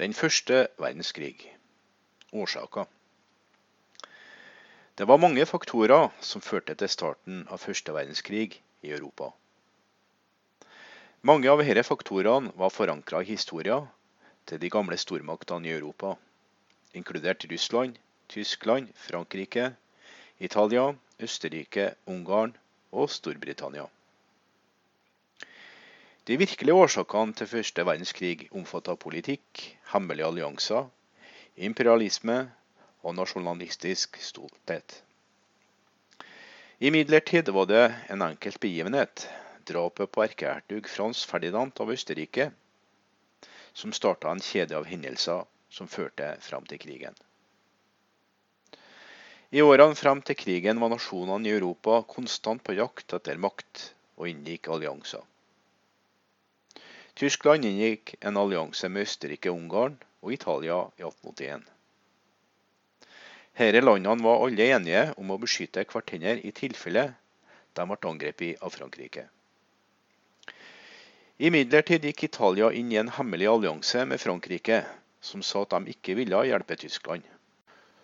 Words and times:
Den 0.00 0.14
første 0.16 0.62
verdenskrig. 0.80 1.34
Årsaker. 2.32 2.86
Det 4.96 5.04
var 5.08 5.20
mange 5.20 5.44
faktorer 5.44 6.06
som 6.24 6.40
førte 6.40 6.72
til 6.80 6.88
starten 6.88 7.42
av 7.52 7.60
første 7.60 7.92
verdenskrig 7.92 8.46
i 8.80 8.94
Europa. 8.96 9.28
Mange 11.20 11.52
av 11.52 11.60
disse 11.60 11.84
faktorene 11.84 12.54
var 12.56 12.72
forankra 12.72 13.20
i 13.20 13.28
historien 13.34 13.92
til 14.48 14.64
de 14.64 14.72
gamle 14.72 14.96
stormaktene 14.96 15.68
i 15.68 15.76
Europa, 15.76 16.14
inkludert 16.96 17.44
Russland, 17.52 18.00
Tyskland, 18.32 18.88
Frankrike, 18.96 19.74
Italia, 20.40 20.94
Østerrike, 21.20 21.90
Ungarn 22.06 22.56
og 22.90 23.12
Storbritannia. 23.12 23.84
De 26.30 26.36
virkelige 26.38 26.78
årsakene 26.78 27.34
til 27.34 27.48
første 27.50 27.82
verdenskrig 27.82 28.44
omfatta 28.54 28.94
politikk, 28.94 29.64
hemmelige 29.90 30.28
allianser, 30.28 30.84
imperialisme 31.58 32.36
og 33.02 33.16
nasjonalistisk 33.18 34.14
stolthet. 34.22 35.00
Imidlertid 36.78 37.50
var 37.56 37.66
det 37.66 37.82
en 38.14 38.22
enkelt 38.22 38.60
begivenhet, 38.62 39.24
drapet 39.66 40.12
på 40.14 40.22
erkehertug 40.22 40.86
Frans 40.92 41.24
Ferdinand 41.26 41.82
av 41.82 41.90
Østerrike, 41.96 42.46
som 43.74 43.90
starta 43.90 44.30
en 44.30 44.44
kjede 44.52 44.78
av 44.78 44.86
hendelser 44.86 45.42
som 45.66 45.90
førte 45.90 46.30
fram 46.46 46.70
til 46.70 46.78
krigen. 46.84 47.18
I 49.50 49.66
årene 49.66 49.98
frem 49.98 50.22
til 50.22 50.38
krigen 50.38 50.78
var 50.78 50.94
nasjonene 50.94 51.50
i 51.50 51.58
Europa 51.58 52.04
konstant 52.14 52.62
på 52.62 52.78
jakt 52.78 53.18
etter 53.18 53.42
makt 53.48 53.88
og 54.14 54.30
inngikk 54.30 54.70
allianser. 54.70 55.26
Tyskland 57.20 57.64
inngikk 57.68 58.14
en 58.24 58.38
allianse 58.40 58.88
med 58.88 59.04
Østerrike-Ungarn 59.04 59.98
og 60.24 60.30
Italia 60.32 60.78
i 60.96 61.02
1881. 61.04 61.66
Disse 63.60 63.82
landene 63.84 64.24
var 64.24 64.40
alle 64.46 64.68
enige 64.76 65.02
om 65.20 65.34
å 65.34 65.36
beskytte 65.42 65.84
hverandre 65.90 66.38
i 66.48 66.54
tilfelle 66.56 67.02
de 67.76 67.86
ble 67.90 67.98
angrepet 68.12 68.64
av 68.64 68.72
Frankrike. 68.72 69.26
Imidlertid 71.36 72.08
gikk 72.08 72.24
Italia 72.30 72.72
inn 72.80 72.88
i 72.88 73.00
en 73.02 73.12
hemmelig 73.18 73.52
allianse 73.52 74.08
med 74.08 74.24
Frankrike, 74.24 74.80
som 75.20 75.44
sa 75.44 75.68
at 75.68 75.76
de 75.76 75.92
ikke 75.92 76.16
ville 76.16 76.40
hjelpe 76.48 76.80
Tyskland. 76.80 77.28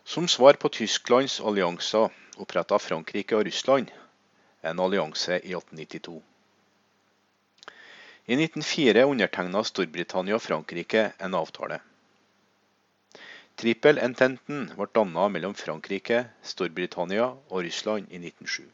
Som 0.04 0.28
svar 0.28 0.60
på 0.60 0.68
Tysklands 0.76 1.40
allianser 1.40 2.12
oppretta 2.36 2.76
Frankrike 2.76 3.40
og 3.40 3.48
Russland 3.48 3.88
en 4.60 4.88
allianse 4.90 5.40
i 5.40 5.56
1892. 5.56 6.20
I 8.26 8.34
1904 8.34 9.04
undertegna 9.06 9.60
Storbritannia 9.62 10.34
og 10.34 10.42
Frankrike 10.42 11.02
en 11.22 11.34
avtale. 11.38 11.76
Trippel-ententen 13.56 14.64
ble 14.74 14.88
dannet 14.98 15.30
mellom 15.36 15.54
Frankrike, 15.54 16.24
Storbritannia 16.42 17.28
og 17.30 17.62
Russland 17.62 18.10
i 18.10 18.18
1907. 18.18 18.66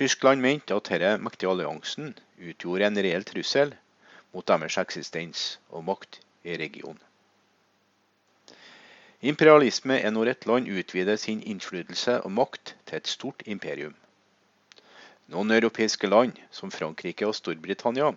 Tyskland 0.00 0.40
mente 0.40 0.78
at 0.80 0.88
denne 0.88 1.12
mektige 1.26 1.52
alliansen 1.52 2.14
utgjorde 2.40 2.88
en 2.88 3.02
reell 3.04 3.28
trussel 3.28 3.76
mot 4.32 4.48
deres 4.48 4.80
eksistens 4.80 5.44
og 5.68 5.84
makt 5.92 6.22
i 6.48 6.56
regionen. 6.56 7.04
Imperialisme 9.20 10.00
er 10.00 10.16
når 10.16 10.32
et 10.32 10.48
land 10.48 10.72
utvider 10.80 11.20
sin 11.20 11.44
innflytelse 11.44 12.22
og 12.22 12.32
makt 12.40 12.76
til 12.86 13.02
et 13.02 13.16
stort 13.18 13.44
imperium. 13.44 13.96
Noen 15.28 15.50
europeiske 15.52 16.08
land, 16.08 16.38
som 16.50 16.70
Frankrike 16.72 17.26
og 17.28 17.34
Storbritannia, 17.36 18.14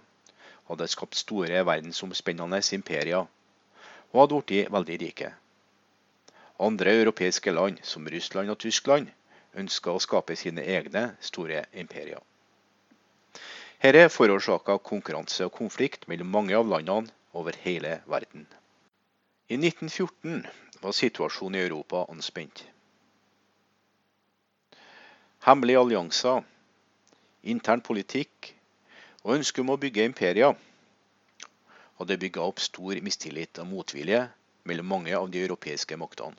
hadde 0.70 0.88
skapt 0.88 1.18
store 1.20 1.64
verdensomspennende 1.68 2.62
imperier 2.78 3.26
og 4.12 4.20
hadde 4.22 4.38
blitt 4.48 4.72
veldig 4.72 5.00
rike. 5.02 5.32
Andre 6.62 6.94
europeiske 7.02 7.52
land, 7.52 7.82
som 7.84 8.08
Russland 8.08 8.54
og 8.54 8.60
Tyskland, 8.64 9.10
ønska 9.60 9.92
å 9.92 10.00
skape 10.00 10.38
sine 10.40 10.64
egne 10.64 11.10
store 11.20 11.66
imperier. 11.74 12.22
Dette 13.82 14.08
forårsaka 14.14 14.78
konkurranse 14.78 15.48
og 15.48 15.56
konflikt 15.58 16.08
mellom 16.08 16.32
mange 16.32 16.56
av 16.56 16.70
landene 16.70 17.12
over 17.34 17.58
hele 17.64 17.98
verden. 18.06 18.46
I 19.50 19.58
1914 19.58 20.46
var 20.84 20.96
situasjonen 20.96 21.58
i 21.60 21.64
Europa 21.66 22.06
anspent. 22.14 22.64
Hemmelige 25.44 25.82
allianser 25.82 26.44
intern 27.44 27.82
politikk 27.82 28.52
og 29.24 29.38
ønsket 29.38 29.64
om 29.64 29.74
å 29.74 29.80
bygge 29.82 30.06
imperier 30.10 30.58
hadde 32.02 32.18
bygga 32.22 32.46
opp 32.46 32.62
stor 32.62 32.98
mistillit 33.06 33.60
og 33.62 33.70
motvilje 33.70 34.22
mellom 34.70 34.88
mange 34.94 35.14
av 35.18 35.30
de 35.34 35.42
europeiske 35.46 35.98
maktene. 36.02 36.38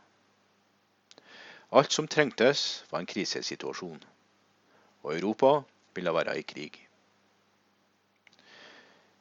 Alt 1.72 1.94
som 1.94 2.08
trengtes, 2.10 2.84
var 2.90 3.00
en 3.00 3.08
krisesituasjon, 3.08 4.02
og 5.02 5.14
Europa 5.14 5.52
ville 5.96 6.12
være 6.12 6.34
i 6.36 6.42
krig. 6.44 6.74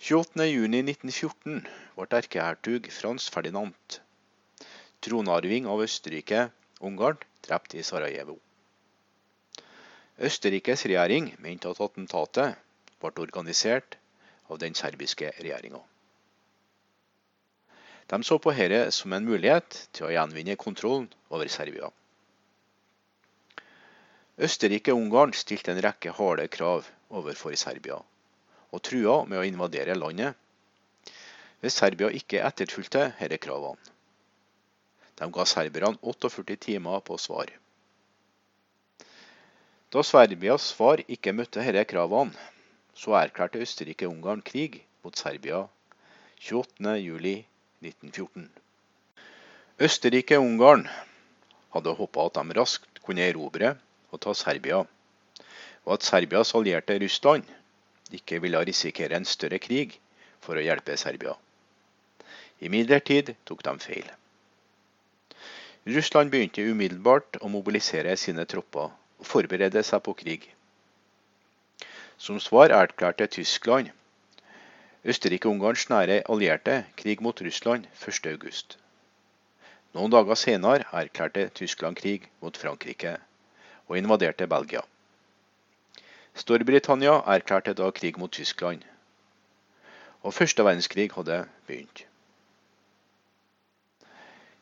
28.6.1914 0.01 1.61
ble 1.95 2.07
erkehertug 2.17 2.89
Frans 2.91 3.29
Ferdinand, 3.31 3.99
tronarving 5.05 5.69
av 5.69 5.85
Østerrike-Ungarn, 5.85 7.21
drept 7.45 7.77
i 7.77 7.85
Sarajevo. 7.85 8.39
Østerrikes 10.19 10.85
regjering 10.85 11.31
mente 11.39 11.69
at 11.71 11.79
attentatet 11.81 12.59
ble 13.01 13.23
organisert 13.23 13.97
av 14.49 14.59
den 14.59 14.75
serbiske 14.75 15.31
regjeringa. 15.39 15.79
De 18.11 18.19
så 18.27 18.37
på 18.43 18.51
dette 18.51 18.91
som 18.91 19.13
en 19.13 19.25
mulighet 19.25 19.77
til 19.95 20.09
å 20.09 20.11
gjenvinne 20.11 20.57
kontrollen 20.59 21.07
over 21.31 21.47
Serbia. 21.47 21.87
Østerrike 24.41 24.91
og 24.91 24.99
Ungarn 25.05 25.33
stilte 25.37 25.71
en 25.71 25.81
rekke 25.85 26.11
harde 26.17 26.47
krav 26.51 26.89
overfor 27.09 27.55
Serbia, 27.55 28.01
og 28.71 28.83
trua 28.83 29.21
med 29.25 29.39
å 29.39 29.47
invadere 29.47 29.95
landet 29.95 30.35
hvis 31.61 31.77
Serbia 31.77 32.09
ikke 32.09 32.41
etterfulgte 32.41 33.11
disse 33.19 33.37
kravene. 33.43 33.77
De 35.21 35.27
ga 35.29 35.45
serberne 35.45 35.99
48 36.01 36.55
timer 36.57 37.03
på 37.05 37.17
svar. 37.21 37.51
Da 39.91 39.99
Serbias 40.07 40.69
svar 40.71 41.01
ikke 41.11 41.33
møtte 41.35 41.59
disse 41.59 41.81
kravene, 41.91 42.31
så 42.95 43.11
erklærte 43.19 43.59
Østerrike-Ungarn 43.59 44.39
krig 44.47 44.87
mot 45.03 45.11
Serbia 45.19 45.67
28.07.1914. 46.45 48.45
Østerrike-Ungarn 49.83 50.87
hadde 51.75 51.95
håpa 51.97 52.19
at 52.29 52.39
de 52.39 52.55
raskt 52.59 53.01
kunne 53.03 53.25
erobre 53.25 53.73
og 54.15 54.21
ta 54.23 54.31
Serbia, 54.43 54.79
og 55.83 55.91
at 55.97 56.07
Serbias 56.07 56.55
allierte 56.55 56.95
Russland 57.03 57.43
ikke 58.15 58.39
ville 58.45 58.63
risikere 58.71 59.19
en 59.19 59.27
større 59.27 59.59
krig 59.59 59.99
for 60.39 60.55
å 60.55 60.63
hjelpe 60.63 60.95
Serbia. 60.95 61.35
Imidlertid 62.63 63.35
tok 63.43 63.59
de 63.67 63.75
feil. 63.89 64.07
Russland 65.83 66.31
begynte 66.31 66.63
umiddelbart 66.71 67.43
å 67.43 67.51
mobilisere 67.51 68.15
sine 68.15 68.47
tropper 68.47 68.95
forberede 69.23 69.83
seg 69.83 70.03
på 70.05 70.13
krig. 70.17 70.47
Som 72.17 72.39
svar 72.39 72.73
erklærte 72.75 73.27
Tyskland 73.27 73.89
Østerrike-Ungarns 75.01 75.87
nære 75.89 76.19
allierte 76.29 76.83
krig 76.97 77.21
mot 77.25 77.41
Russland 77.41 77.87
1.8. 77.97 78.75
Noen 79.97 80.13
dager 80.13 80.37
senere 80.37 80.85
erklærte 80.93 81.47
Tyskland 81.57 81.97
krig 81.97 82.27
mot 82.41 82.57
Frankrike 82.57 83.15
og 83.87 83.97
invaderte 83.97 84.47
Belgia. 84.47 84.85
Storbritannia 86.37 87.17
erklærte 87.33 87.73
da 87.73 87.89
krig 87.91 88.19
mot 88.21 88.31
Tyskland, 88.31 88.85
og 90.21 90.33
første 90.33 90.63
verdenskrig 90.63 91.09
hadde 91.17 91.43
begynt. 91.67 92.05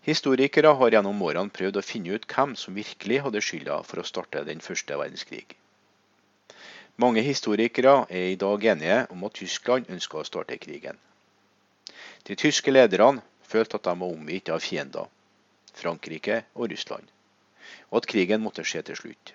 Historikere 0.10 0.72
har 0.74 0.90
gjennom 0.96 1.20
årene 1.22 1.54
prøvd 1.54 1.76
å 1.78 1.86
finne 1.86 2.16
ut 2.18 2.24
hvem 2.32 2.56
som 2.58 2.74
virkelig 2.74 3.20
hadde 3.26 3.42
skylda 3.46 3.76
for 3.86 4.02
å 4.02 4.06
starte 4.08 4.42
den 4.48 4.64
første 4.66 4.96
verdenskrig. 4.98 5.54
Mange 7.04 7.22
historikere 7.22 7.94
er 8.10 8.32
i 8.32 8.40
dag 8.42 8.66
enige 8.72 9.04
om 9.14 9.28
at 9.28 9.38
Tyskland 9.38 9.92
ønska 9.94 10.18
å 10.18 10.26
starte 10.26 10.58
krigen. 10.64 10.98
De 12.26 12.36
tyske 12.36 12.74
lederne 12.74 13.22
følte 13.54 13.78
at 13.78 13.86
de 13.86 13.96
var 14.02 14.18
omgitt 14.18 14.50
av 14.50 14.66
fiender, 14.66 15.06
Frankrike 15.78 16.42
og 16.56 16.74
Russland, 16.74 17.06
og 17.94 18.02
at 18.02 18.10
krigen 18.10 18.42
måtte 18.42 18.66
skje 18.66 18.82
til 18.90 18.98
slutt. 19.04 19.34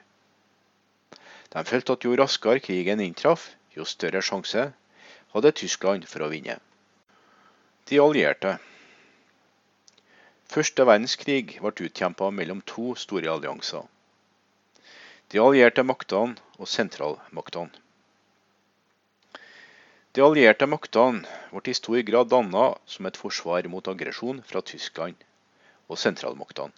De 1.54 1.66
følte 1.70 1.94
at 1.94 2.04
jo 2.08 2.18
raskere 2.18 2.66
krigen 2.66 3.00
inntraff, 3.04 3.52
jo 3.78 3.86
større 3.86 4.26
sjanse 4.26 4.72
hadde 5.36 5.56
Tyskland 5.62 6.10
for 6.10 6.26
å 6.26 6.34
vinne. 6.34 6.58
De 7.86 8.02
allierte 8.02 8.58
Første 10.54 10.84
verdenskrig 10.86 11.56
ble 11.58 11.70
utkjempa 11.88 12.28
mellom 12.30 12.60
to 12.70 12.92
store 12.94 13.26
allianser. 13.32 13.88
De 15.32 15.40
allierte 15.42 15.82
maktene 15.82 16.36
og 16.62 16.68
sentralmaktene. 16.70 17.72
De 20.14 20.22
allierte 20.22 20.68
maktene 20.70 21.26
ble 21.50 21.72
i 21.72 21.74
stor 21.74 21.98
grad 22.10 22.30
danna 22.30 22.68
som 22.92 23.08
et 23.10 23.18
forsvar 23.18 23.66
mot 23.72 23.90
aggresjon 23.90 24.44
fra 24.46 24.62
Tyskland 24.62 25.26
og 25.90 25.98
sentralmaktene. 25.98 26.70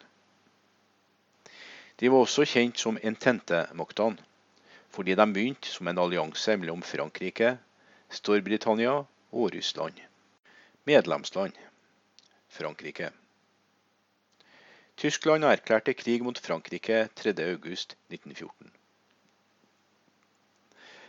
De 2.01 2.09
var 2.15 2.25
også 2.25 2.49
kjent 2.49 2.81
som 2.81 3.03
entente-maktene, 3.13 4.25
fordi 4.89 5.19
de 5.21 5.29
begynte 5.37 5.69
som 5.69 5.93
en 5.93 6.01
allianse 6.01 6.57
mellom 6.57 6.81
Frankrike, 6.95 7.59
Storbritannia 8.09 8.97
og 9.05 9.53
Russland. 9.53 10.01
Medlemsland 10.89 11.61
Frankrike. 12.49 13.13
Tyskland 14.97 15.45
erklærte 15.45 15.93
krig 15.93 16.23
mot 16.25 16.39
Frankrike 16.41 17.09
3.8.1914. 17.21 18.71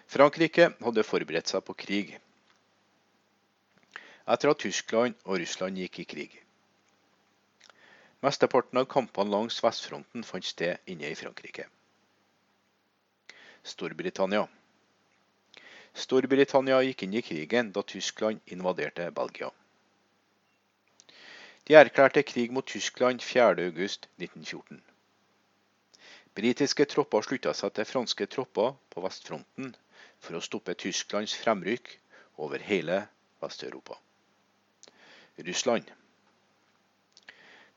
Frankrike 0.07 0.71
hadde 0.83 1.03
forberedt 1.07 1.51
seg 1.51 1.63
på 1.67 1.75
krig 1.85 2.17
etter 4.27 4.51
at 4.51 4.59
Tyskland 4.59 5.15
og 5.23 5.39
Russland 5.39 5.79
gikk 5.79 6.01
i 6.03 6.05
krig. 6.13 6.33
Mesteparten 8.25 8.81
av 8.81 8.89
kampene 8.91 9.31
langs 9.31 9.61
vestfronten 9.63 10.25
fant 10.27 10.47
sted 10.47 10.83
inne 10.91 11.07
i 11.07 11.15
Frankrike. 11.15 11.67
Storbritannia. 13.63 14.43
Storbritannia 15.95 16.81
gikk 16.89 17.05
inn 17.07 17.15
i 17.15 17.23
krigen 17.23 17.71
da 17.71 17.85
Tyskland 17.87 18.43
invaderte 18.51 19.07
Belgia. 19.15 19.51
De 21.67 21.73
erklærte 21.75 22.23
krig 22.23 22.51
mot 22.51 22.65
Tyskland 22.65 23.21
4.8.1914. 23.21 24.79
Britiske 26.35 26.85
tropper 26.85 27.25
slutta 27.25 27.51
seg 27.57 27.73
til 27.75 27.87
franske 27.89 28.25
tropper 28.31 28.77
på 28.93 29.03
vestfronten 29.03 29.73
for 30.23 30.37
å 30.37 30.43
stoppe 30.45 30.77
Tysklands 30.79 31.33
fremrykk 31.35 31.91
over 32.37 32.63
hele 32.63 33.01
Vest-Europa. 33.43 33.97
Russland. 35.47 35.91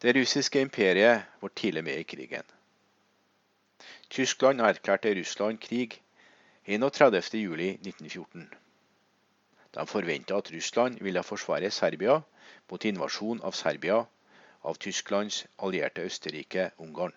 Det 0.03 0.15
russiske 0.17 0.63
imperiet 0.63 1.27
var 1.41 1.53
tidlig 1.57 1.85
med 1.85 1.99
i 1.99 2.07
krigen. 2.15 2.47
Tyskland 4.11 4.61
erklærte 4.61 5.15
Russland 5.19 5.59
krig 5.61 5.99
31.07.1914. 6.69 8.47
De 9.76 9.87
forventa 9.87 10.37
at 10.37 10.50
Russland 10.50 10.99
ville 11.00 11.22
forsvare 11.22 11.70
Serbia 11.70 12.17
mot 12.70 12.84
invasjon 12.84 13.43
av 13.46 13.55
Serbia 13.58 13.99
av 14.62 14.78
Tysklands 14.82 15.44
allierte 15.67 16.02
Østerrike-Ungarn. 16.08 17.14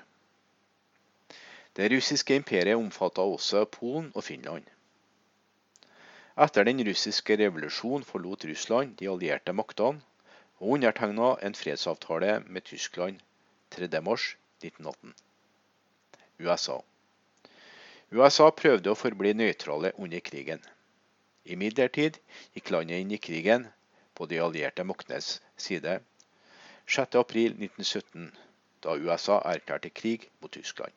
Det 1.74 1.90
russiske 1.92 2.36
imperiet 2.38 2.78
omfatta 2.78 3.26
også 3.26 3.66
Polen 3.66 4.12
og 4.14 4.24
Finland. 4.24 4.68
Etter 6.46 6.66
den 6.70 6.82
russiske 6.86 7.38
revolusjonen 7.42 8.06
forlot 8.06 8.46
Russland 8.50 8.96
de 9.02 9.10
allierte 9.10 9.54
maktene 9.54 10.02
og 10.60 10.78
undertegna 10.78 11.34
en 11.42 11.58
fredsavtale 11.58 12.40
med 12.46 12.66
Tyskland 12.70 13.20
3.3.1918. 13.76 15.14
USA. 16.40 16.78
USA 18.14 18.50
prøvde 18.54 18.94
å 18.94 18.98
forbli 18.98 19.34
nøytrale 19.34 19.94
under 19.98 20.22
krigen. 20.22 20.62
Imidlertid 21.46 22.20
gikk 22.56 22.72
landet 22.72 23.04
inn 23.04 23.12
i 23.12 23.20
krigen 23.20 23.68
på 24.16 24.28
de 24.32 24.40
allierte 24.40 24.86
maktenes 24.88 25.42
side 25.58 26.00
6.4.1917, 26.88 28.30
da 28.84 28.96
USA 28.96 29.40
erklærte 29.52 29.90
krig 29.90 30.30
mot 30.40 30.52
Tyskland. 30.52 30.94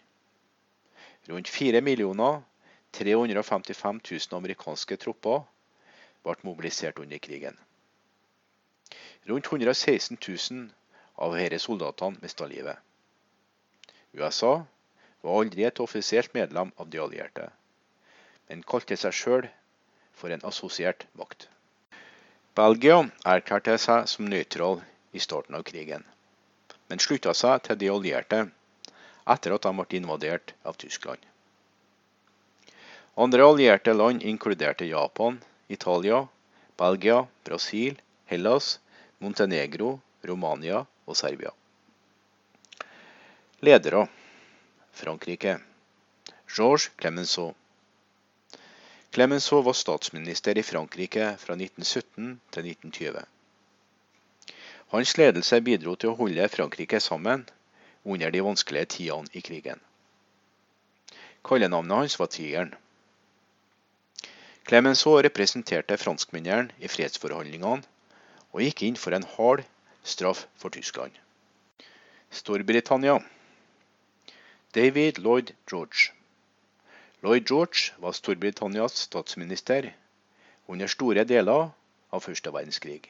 Rundt 1.28 1.48
4 1.48 1.80
355 2.92 4.00
000 4.10 4.38
amerikanske 4.38 4.96
tropper 4.96 5.42
ble 6.24 6.34
mobilisert 6.42 6.98
under 6.98 7.18
krigen. 7.18 7.58
Rundt 9.28 9.46
116 9.46 10.18
000 10.28 10.70
av 11.16 11.36
disse 11.36 11.58
soldatene 11.66 12.22
mista 12.22 12.46
livet. 12.46 12.78
USA 14.14 14.64
var 15.22 15.40
aldri 15.42 15.66
et 15.66 15.80
offisielt 15.80 16.34
medlem 16.34 16.72
av 16.76 16.90
de 16.90 17.02
allierte, 17.02 17.50
men 18.48 18.62
kalte 18.62 18.96
seg 18.96 19.12
sjøl 19.12 19.48
for 20.16 20.32
en 20.32 20.44
assosiert 20.48 21.06
makt. 21.20 21.48
Belgia 22.56 23.02
erklærte 23.28 23.76
seg 23.78 24.08
som 24.08 24.28
nøytral 24.32 24.80
i 25.12 25.20
starten 25.20 25.58
av 25.58 25.64
krigen, 25.68 26.04
men 26.88 27.02
slutta 27.02 27.34
seg 27.36 27.66
til 27.66 27.80
de 27.80 27.90
allierte 27.92 28.46
etter 29.34 29.54
at 29.56 29.66
de 29.66 29.72
ble 29.76 29.98
invadert 30.00 30.54
av 30.64 30.78
Tyskland. 30.80 31.20
Andre 33.16 33.44
allierte 33.44 33.92
land 33.96 34.24
inkluderte 34.24 34.88
Japan, 34.88 35.38
Italia, 35.68 36.26
Belgia, 36.80 37.22
Brasil, 37.44 37.96
Hellas, 38.28 38.78
Montenegro, 39.18 39.98
Romania 40.22 40.82
og 41.06 41.16
Serbia. 41.16 41.52
Ledere 43.64 44.06
Frankrike 44.92 45.58
Georges 46.56 46.90
Clemenceau 47.00 47.54
Clemenceau 49.16 49.62
var 49.62 49.72
statsminister 49.72 50.58
i 50.58 50.62
Frankrike 50.62 51.26
fra 51.40 51.54
1917 51.56 52.40
til 52.52 52.66
1920. 52.68 53.22
Hans 54.92 55.12
ledelse 55.16 55.60
bidro 55.64 55.94
til 55.96 56.10
å 56.10 56.18
holde 56.18 56.48
Frankrike 56.52 57.00
sammen 57.00 57.46
under 58.04 58.34
de 58.34 58.42
vanskelige 58.44 58.90
tidene 58.92 59.32
i 59.32 59.40
krigen. 59.46 59.80
Kallenavnet 61.48 61.96
hans 61.96 62.18
var 62.20 62.28
Tigeren. 62.34 62.74
Clemenceau 64.68 65.16
representerte 65.24 65.96
franskmennene 65.96 66.76
i 66.76 66.92
fredsforhandlingene 66.92 67.88
og 68.52 68.66
gikk 68.66 68.84
inn 68.84 69.00
for 69.00 69.16
en 69.16 69.24
hard 69.38 69.64
straff 70.04 70.44
for 70.60 70.76
Tyskland. 70.76 71.16
Storbritannia 72.28 73.16
David 74.76 75.24
Lloyd 75.24 75.56
George 75.64 76.12
Lloyd 77.26 77.48
George 77.48 77.92
var 77.98 78.12
Storbritannias 78.12 78.92
statsminister 78.92 79.96
under 80.66 80.86
store 80.86 81.24
deler 81.26 81.72
av 82.14 82.22
første 82.22 82.52
verdenskrig. 82.54 83.00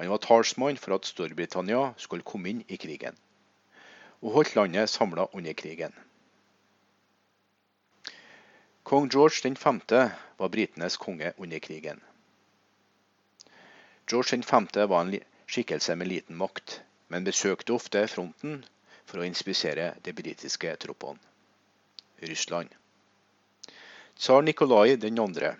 Han 0.00 0.10
var 0.10 0.22
talsmann 0.24 0.80
for 0.82 0.96
at 0.96 1.06
Storbritannia 1.06 1.84
skulle 2.02 2.26
komme 2.26 2.50
inn 2.50 2.64
i 2.66 2.80
krigen, 2.82 3.14
og 4.26 4.34
holdt 4.40 4.56
landet 4.58 4.90
samla 4.90 5.28
under 5.30 5.54
krigen. 5.62 5.94
Kong 8.82 9.06
George 9.14 9.54
5. 9.54 9.82
var 10.42 10.54
britenes 10.58 10.98
konge 10.98 11.30
under 11.38 11.62
krigen. 11.62 12.02
George 14.10 14.42
5. 14.42 14.72
var 14.90 15.00
en 15.04 15.20
skikkelse 15.46 15.94
med 15.94 16.10
liten 16.10 16.42
makt, 16.42 16.80
men 17.06 17.22
besøkte 17.22 17.78
ofte 17.78 18.08
fronten 18.10 18.64
for 19.06 19.22
å 19.22 19.28
inspisere 19.30 19.92
de 20.02 20.22
britiske 20.22 20.80
troppene. 20.82 21.22
Russland. 22.30 22.68
Tsar 24.16 24.42
Nikolai 24.42 24.96
2. 24.96 25.54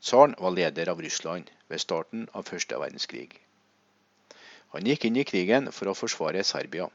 Tsaren 0.00 0.34
var 0.38 0.50
leder 0.50 0.88
av 0.88 1.02
Russland 1.02 1.50
ved 1.68 1.80
starten 1.80 2.28
av 2.32 2.46
første 2.46 2.78
verdenskrig. 2.78 3.40
Han 4.74 4.86
gikk 4.86 5.08
inn 5.08 5.16
i 5.16 5.24
krigen 5.24 5.72
for 5.72 5.90
å 5.90 5.96
forsvare 5.96 6.44
Serbia. 6.44 6.86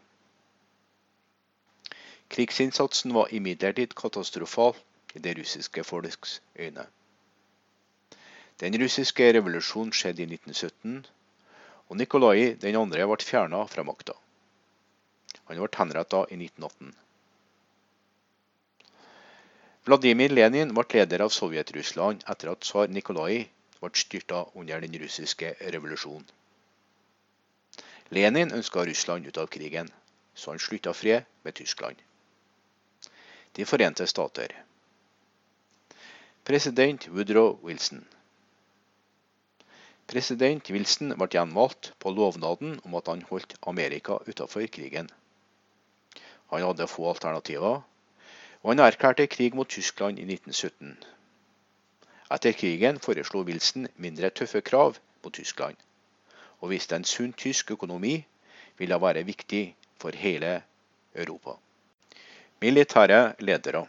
Krigsinnsatsen 2.33 3.13
var 3.13 3.33
imidlertid 3.35 3.95
katastrofal 3.99 4.77
i 5.13 5.19
det 5.19 5.35
russiske 5.37 5.83
folks 5.83 6.39
øyne. 6.55 6.87
Den 8.61 8.79
russiske 8.79 9.33
revolusjonen 9.33 9.91
skjedde 9.91 10.23
i 10.23 10.29
1917, 10.31 11.05
og 11.89 11.97
Nikolai 11.99 12.53
2. 12.63 12.85
ble 12.93 13.17
fjerna 13.27 13.65
fra 13.67 13.83
makta. 13.83 14.15
Han 15.49 15.59
ble 15.59 15.73
henrettet 15.77 16.31
i 16.31 16.39
1918. 16.39 16.93
Vladimir 19.83 20.31
Lenin 20.31 20.69
ble 20.71 20.85
leder 20.93 21.25
av 21.25 21.31
Sovjet-Russland 21.35 22.21
etter 22.31 22.51
at 22.53 22.61
tsar 22.63 22.87
Nikolai 22.87 23.41
ble 23.81 23.89
styrta 23.99 24.45
under 24.55 24.79
den 24.79 24.95
russiske 25.01 25.49
revolusjonen. 25.75 26.23
Lenin 28.15 28.53
ønska 28.55 28.85
Russland 28.87 29.27
ut 29.27 29.37
av 29.37 29.51
krigen, 29.51 29.89
så 30.33 30.53
han 30.53 30.63
slutta 30.63 30.93
fred 30.93 31.27
med 31.43 31.55
Tyskland. 31.59 31.99
De 33.51 33.65
forente 33.65 34.07
stater. 34.07 34.55
President 36.47 37.07
Woodrow 37.07 37.59
Wilson. 37.63 38.05
President 40.07 40.69
Wilson 40.71 41.11
ble 41.19 41.27
gjenvalgt 41.35 41.91
på 41.99 42.11
lovnaden 42.15 42.79
om 42.83 42.95
at 42.99 43.11
han 43.11 43.27
holdt 43.27 43.59
Amerika 43.67 44.21
utenfor 44.27 44.67
krigen. 44.67 45.11
Han 46.53 46.63
hadde 46.63 46.87
få 46.87 47.09
alternativer, 47.11 47.81
og 48.63 48.71
han 48.71 48.79
erklærte 48.79 49.27
krig 49.27 49.55
mot 49.55 49.67
Tyskland 49.67 50.19
i 50.19 50.23
1917. 50.23 50.97
Etter 52.31 52.55
krigen 52.55 52.99
foreslo 53.03 53.43
Wilson 53.43 53.87
mindre 53.95 54.29
tøffe 54.29 54.61
krav 54.61 54.95
mot 55.23 55.33
Tyskland, 55.33 55.75
og 56.61 56.71
hvis 56.71 56.87
en 56.95 57.03
sunn 57.03 57.33
tysk 57.33 57.71
økonomi 57.75 58.15
ville 58.79 59.01
være 59.01 59.25
viktig 59.27 59.75
for 59.99 60.15
hele 60.15 60.61
Europa. 61.15 61.57
Militære 62.61 63.35
ledere 63.39 63.83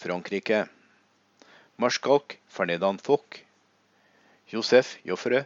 Frankrike 0.00 0.64
marskalk 1.76 2.38
Ferdinand 2.48 3.04
Foch, 3.04 3.44
Josef 4.52 4.96
Joffre 5.04 5.44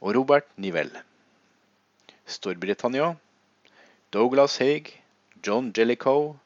og 0.00 0.14
Robert 0.16 0.44
Nivelle. 0.56 1.02
Storbritannia 2.26 3.14
Douglas 4.12 4.58
Haig, 4.58 5.02
John 5.46 5.72
Jellicoe, 5.76 6.36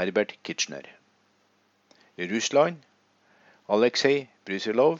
Herbert 0.00 0.32
Kitchener. 0.42 0.82
Russland 2.16 2.76
Aleksej 3.68 4.28
Brusilov, 4.46 4.98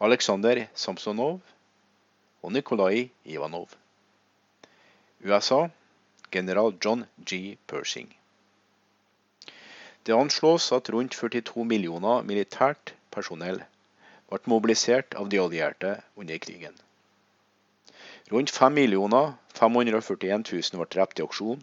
Aleksandr 0.00 0.64
Samsonov 0.74 1.40
og 2.42 2.52
Nikolai 2.52 3.10
Ivanov. 3.24 3.68
USA 5.20 5.68
general 6.32 6.72
John 6.84 7.04
G. 7.30 7.58
Pershing. 7.66 8.16
Det 10.06 10.16
anslås 10.16 10.72
at 10.72 10.88
rundt 10.90 11.14
42 11.14 11.64
millioner 11.64 12.22
militært 12.22 12.94
personell 13.10 13.60
ble 14.30 14.44
mobilisert 14.46 15.12
av 15.14 15.28
de 15.28 15.44
allierte 15.44 15.98
under 16.16 16.38
krigen. 16.38 16.74
Rundt 18.32 18.50
5 18.50 18.80
541 19.54 20.52
000 20.52 20.80
ble 20.80 20.94
drept 20.94 21.20
i 21.20 21.28
aksjon, 21.28 21.60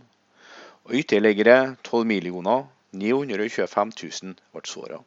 og 0.86 0.94
ytterligere 0.94 1.76
12 1.84 2.06
millioner 2.06 2.66
925 2.94 3.92
000 4.24 4.36
ble 4.54 4.70
såret. 4.70 5.02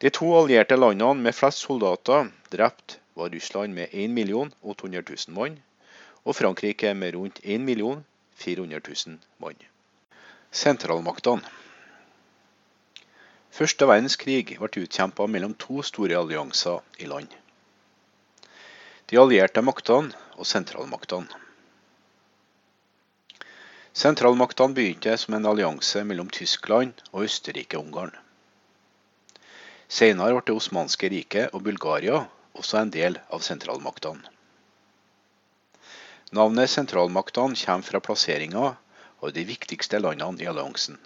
De 0.00 0.08
to 0.16 0.30
allierte 0.32 0.78
landene 0.80 1.20
med 1.26 1.36
flest 1.36 1.66
soldater 1.66 2.30
drept 2.52 2.98
var 3.14 3.28
Russland 3.34 3.76
med 3.76 3.92
1 3.92 4.54
800 4.62 5.02
000 5.28 5.36
mann, 5.36 5.58
og 6.24 6.36
Frankrike 6.36 6.94
med 6.94 7.14
rundt 7.14 7.40
1 7.44 7.68
400 8.34 8.80
000 9.06 9.18
mann. 9.38 9.56
Sentralmaktene 10.50 11.44
Første 13.50 13.86
verdenskrig 13.86 14.56
ble 14.56 14.82
utkjempa 14.86 15.26
mellom 15.26 15.54
to 15.58 15.82
store 15.82 16.16
allianser 16.16 16.80
i 16.98 17.08
land. 17.10 17.28
De 19.10 19.18
allierte 19.18 19.60
maktene 19.60 20.14
og 20.38 20.46
sentralmaktene. 20.46 21.49
Sentralmaktene 24.00 24.72
begynte 24.72 25.12
som 25.20 25.34
en 25.36 25.46
allianse 25.46 26.00
mellom 26.08 26.28
Tyskland 26.32 27.02
og 27.10 27.26
Østerrike-Ungarn. 27.26 28.14
Senere 29.92 30.36
ble 30.38 30.44
Det 30.46 30.54
osmanske 30.56 31.08
riket 31.12 31.56
og 31.56 31.66
Bulgaria 31.66 32.22
også 32.56 32.78
en 32.80 32.92
del 32.94 33.18
av 33.28 33.42
sentralmaktene. 33.44 34.22
Navnet 36.38 36.72
sentralmaktene 36.72 37.58
kommer 37.60 37.88
fra 37.88 38.00
plasseringa 38.06 38.62
av 39.20 39.34
de 39.36 39.44
viktigste 39.50 40.00
landene 40.00 40.46
i 40.46 40.48
alliansen. 40.48 40.96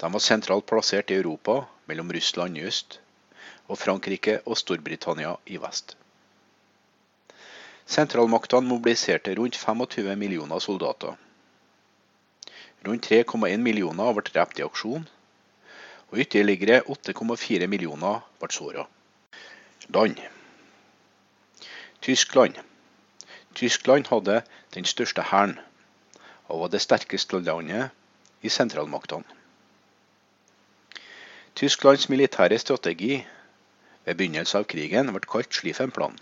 De 0.00 0.10
var 0.14 0.24
sentralt 0.24 0.64
plassert 0.70 1.12
i 1.12 1.18
Europa, 1.18 1.66
mellom 1.84 2.14
Russland 2.16 2.56
i 2.56 2.64
øst 2.70 2.96
og 3.66 3.76
Frankrike 3.82 4.38
og 4.46 4.56
Storbritannia 4.56 5.34
i 5.44 5.60
vest. 5.66 5.98
Sentralmaktene 7.84 8.72
mobiliserte 8.72 9.36
rundt 9.36 9.60
25 9.60 10.16
millioner 10.16 10.64
soldater. 10.68 11.20
Rundt 12.86 13.06
3,1 13.06 13.62
millioner 13.62 14.14
ble 14.16 14.24
drept 14.26 14.58
i 14.58 14.64
aksjon, 14.66 15.04
og 16.10 16.18
ytterligere 16.18 16.80
8,4 16.90 17.68
millioner 17.70 18.24
ble 18.40 18.50
såret. 18.50 18.88
Land 19.94 20.18
Tyskland 22.02 22.58
Tyskland 23.54 24.08
hadde 24.10 24.42
den 24.74 24.84
største 24.84 25.22
hæren, 25.22 25.58
og 26.48 26.60
var 26.60 26.72
det 26.72 26.80
sterkeste 26.82 27.38
landet 27.40 27.90
i 28.42 28.48
sentralmaktene. 28.48 29.38
Tysklands 31.54 32.08
militære 32.08 32.58
strategi 32.58 33.20
ved 34.04 34.16
begynnelsen 34.16 34.62
av 34.62 34.66
krigen 34.72 35.12
ble 35.12 35.22
kalt 35.34 35.52
Schlieffen-planen. 35.54 36.18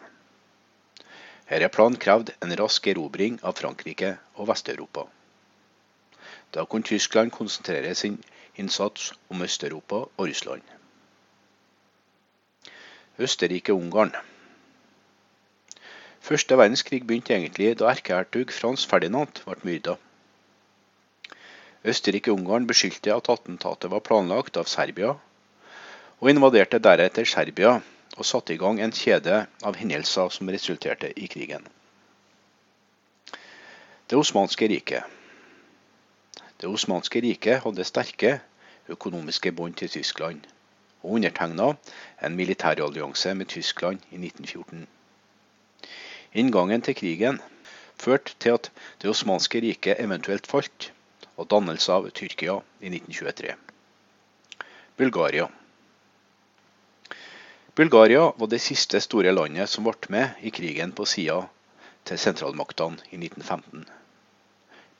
Denne 1.50 1.70
planen 1.72 1.98
krevde 2.02 2.34
en 2.44 2.52
rask 2.60 2.86
erobring 2.90 3.40
av 3.42 3.56
Frankrike 3.58 4.12
og 4.34 4.50
Vest-Europa. 4.50 5.06
Da 6.54 6.64
kunne 6.64 6.82
Tyskland 6.82 7.30
konsentrere 7.30 7.94
sin 7.94 8.18
innsats 8.56 9.12
om 9.28 9.42
Øst-Europa 9.42 9.94
og 9.94 10.28
Russland. 10.28 10.62
Østerrike-Ungarn 13.18 14.14
Første 16.20 16.58
verdenskrig 16.58 17.06
begynte 17.06 17.34
egentlig 17.34 17.78
da 17.78 17.90
erkehertug 17.90 18.52
Frans 18.52 18.86
Ferdinand 18.86 19.42
ble 19.44 19.56
myrda. 19.62 19.94
Østerrike-Ungarn 21.84 22.66
beskyldte 22.68 23.14
at 23.14 23.28
attentatet 23.32 23.90
var 23.90 24.04
planlagt 24.04 24.56
av 24.60 24.68
Serbia, 24.68 25.14
og 26.20 26.30
invaderte 26.30 26.78
deretter 26.78 27.24
Serbia 27.24 27.78
og 28.16 28.26
satte 28.26 28.54
i 28.54 28.60
gang 28.60 28.80
en 28.80 28.92
kjede 28.92 29.46
av 29.64 29.78
hendelser 29.80 30.28
som 30.34 30.48
resulterte 30.52 31.12
i 31.16 31.28
krigen. 31.30 31.64
Det 34.10 34.18
osmanske 34.18 34.68
riket. 34.68 35.19
Det 36.60 36.68
osmanske 36.68 37.20
riket 37.24 37.62
hadde 37.64 37.84
sterke 37.88 38.34
økonomiske 38.92 39.52
bånd 39.56 39.78
til 39.80 39.88
Tyskland, 39.88 40.42
og 41.02 41.16
undertegna 41.16 41.70
en 42.20 42.34
militærallianse 42.36 43.34
med 43.34 43.48
Tyskland 43.48 44.02
i 44.10 44.18
1914. 44.20 44.86
Inngangen 46.34 46.82
til 46.82 46.94
krigen 46.94 47.40
førte 47.96 48.34
til 48.38 48.58
at 48.58 48.70
Det 49.02 49.10
osmanske 49.10 49.60
riket 49.60 50.00
eventuelt 50.04 50.46
falt, 50.46 50.92
og 51.36 51.48
dannelse 51.50 51.92
av 51.92 52.10
Tyrkia 52.10 52.58
i 52.80 52.92
1923. 52.92 53.54
Bulgaria. 54.96 55.46
Bulgaria 57.74 58.26
var 58.36 58.46
det 58.52 58.60
siste 58.60 59.00
store 59.00 59.32
landet 59.32 59.68
som 59.68 59.88
ble 59.88 60.12
med 60.12 60.44
i 60.44 60.52
krigen 60.52 60.92
på 60.92 61.08
sida 61.08 61.40
til 62.04 62.18
sentralmaktene 62.18 63.00
i 63.08 63.16
1915. 63.16 63.99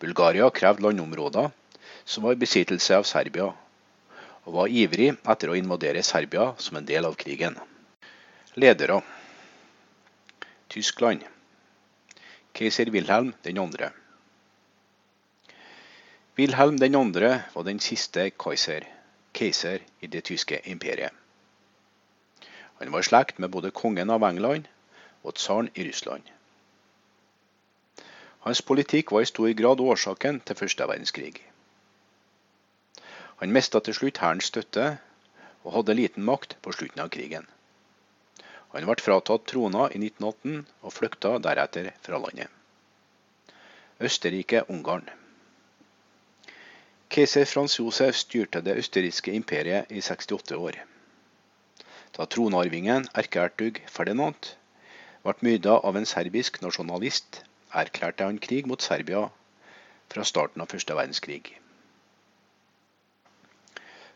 Bulgaria 0.01 0.49
krevde 0.51 0.83
landområder 0.87 1.51
som 2.05 2.25
var 2.25 2.33
i 2.33 2.41
besittelse 2.41 2.97
av 2.97 3.05
Serbia, 3.05 3.51
og 4.49 4.55
var 4.55 4.73
ivrig 4.73 5.11
etter 5.13 5.53
å 5.53 5.57
invadere 5.59 6.03
Serbia 6.03 6.55
som 6.59 6.79
en 6.81 6.89
del 6.89 7.05
av 7.05 7.19
krigen. 7.21 7.59
Ledere 8.57 9.03
Tyskland 10.73 11.27
Keiser 12.57 12.91
Wilhelm 12.91 13.33
2. 13.45 13.91
Wilhelm 16.41 16.81
2. 16.81 17.31
var 17.55 17.69
den 17.69 17.81
siste 17.85 18.31
keiser, 18.31 18.89
keiser 19.37 19.85
i 20.01 20.09
det 20.09 20.25
tyske 20.27 20.63
imperiet. 20.65 21.13
Han 22.81 22.91
var 22.91 23.05
i 23.05 23.09
slekt 23.13 23.39
med 23.39 23.53
både 23.53 23.71
kongen 23.71 24.11
av 24.11 24.25
England 24.25 24.67
og 25.23 25.37
tsaren 25.37 25.69
i 25.75 25.85
Russland. 25.85 26.25
Hans 28.47 28.63
politikk 28.63 29.13
var 29.13 29.25
i 29.25 29.29
stor 29.29 29.53
grad 29.53 29.81
årsaken 29.85 30.41
til 30.49 30.57
første 30.57 30.87
verdenskrig. 30.89 31.35
Han 33.41 33.53
mista 33.53 33.81
til 33.81 33.97
slutt 33.97 34.21
hærens 34.21 34.49
støtte, 34.53 34.87
og 35.65 35.75
hadde 35.75 35.97
liten 35.97 36.25
makt 36.25 36.57
på 36.65 36.73
slutten 36.73 37.03
av 37.05 37.11
krigen. 37.13 37.47
Han 38.73 38.87
ble 38.87 39.03
fratatt 39.03 39.49
trona 39.51 39.89
i 39.91 39.99
1918 40.01 40.61
og 40.87 40.95
flykta 40.95 41.35
deretter 41.43 41.91
fra 42.05 42.21
landet. 42.23 42.49
Østerrike-Ungarn. 44.01 45.11
Keiser 47.11 47.45
Frans 47.51 47.75
Josef 47.81 48.17
styrte 48.17 48.63
det 48.65 48.77
østerrikske 48.81 49.35
imperiet 49.37 49.91
i 49.91 50.01
68 50.01 50.57
år. 50.57 50.79
Da 52.17 52.25
tronarvingen, 52.25 53.09
erkehertug 53.13 53.83
Ferdinand, 53.91 54.53
ble 55.27 55.35
myrda 55.45 55.77
av 55.85 55.99
en 55.99 56.09
serbisk 56.09 56.63
nasjonalist, 56.63 57.43
erklærte 57.73 58.25
han 58.25 58.39
krig 58.39 58.67
mot 58.67 58.83
Serbia 58.83 59.29
fra 60.11 60.25
starten 60.25 60.63
av 60.63 60.71
første 60.73 60.97
verdenskrig. 60.97 61.43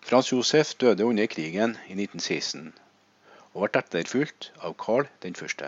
Frans 0.04 0.32
Josef 0.32 0.74
døde 0.80 1.06
under 1.06 1.26
krigen 1.26 1.78
i 1.88 1.94
1916 1.96 2.72
og 3.54 3.62
ble 3.62 3.80
etterfulgt 3.80 4.50
av 4.60 4.74
Karl 4.84 5.06
1. 5.22 5.64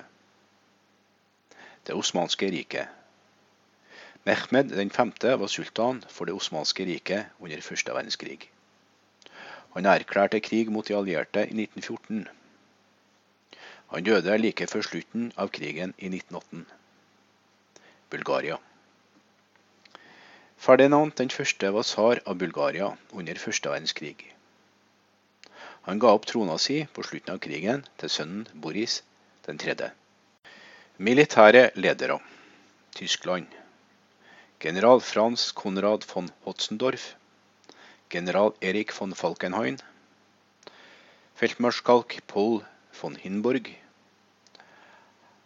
Det 1.87 1.95
osmanske 1.95 2.51
riket. 2.51 2.89
Mehmed 4.27 4.75
5. 4.93 5.13
var 5.41 5.47
sultan 5.47 6.03
for 6.11 6.27
det 6.27 6.35
osmanske 6.35 6.85
riket 6.85 7.27
under 7.39 7.61
første 7.63 7.95
verdenskrig. 7.95 8.51
Han 9.77 9.87
erklærte 9.87 10.41
krig 10.41 10.73
mot 10.73 10.89
de 10.89 10.97
allierte 10.97 11.47
i 11.47 11.55
1914. 11.63 12.27
Han 13.93 14.05
døde 14.05 14.39
like 14.39 14.67
før 14.67 14.83
slutten 14.83 15.31
av 15.37 15.53
krigen 15.55 15.95
i 15.99 16.11
1918. 16.11 16.67
Bulgaria. 18.11 18.59
Ferdinand 20.57 21.21
1. 21.21 21.67
var 21.73 21.83
tsar 21.83 22.23
av 22.27 22.39
Bulgaria 22.41 22.93
under 23.13 23.43
første 23.43 23.73
verdenskrig. 23.73 24.33
Han 25.87 25.99
ga 26.03 26.15
opp 26.15 26.27
trona 26.27 26.57
si 26.59 26.81
på 26.93 27.05
slutten 27.07 27.35
av 27.35 27.43
krigen 27.45 27.85
til 28.01 28.11
sønnen 28.11 28.49
Boris 28.55 29.03
den 29.47 29.59
tredje. 29.59 29.93
Militære 30.99 31.71
ledere 31.77 32.19
Tyskland 32.97 33.53
General 34.61 35.01
Frans 35.01 35.53
Konrad 35.53 36.07
von 36.15 36.33
Hotzendorf 36.47 37.15
general 38.09 38.55
Erik 38.61 38.93
von 38.93 39.15
Falkenhayn, 39.15 39.79
feltmarskalk 41.35 42.19
Paul 42.27 42.63
von 42.93 43.17
Hinborg, 43.17 43.71